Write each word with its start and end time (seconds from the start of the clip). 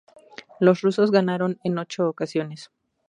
Los 0.59 0.81
rusos 0.81 1.11
ganaron 1.11 1.59
en 1.63 1.77
ocho 1.77 2.09
ocasiones. 2.09 2.71